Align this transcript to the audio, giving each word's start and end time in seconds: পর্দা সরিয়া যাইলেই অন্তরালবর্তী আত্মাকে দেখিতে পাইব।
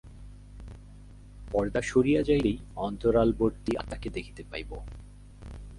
পর্দা 1.51 1.81
সরিয়া 1.81 2.21
যাইলেই 2.23 2.57
অন্তরালবর্তী 2.75 3.71
আত্মাকে 3.77 4.09
দেখিতে 4.09 4.41
পাইব। 4.43 4.71